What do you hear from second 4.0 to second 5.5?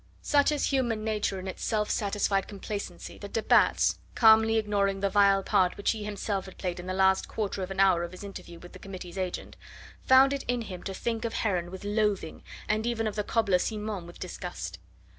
calmly ignoring the vile